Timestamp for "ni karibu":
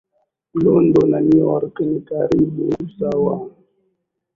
1.89-2.63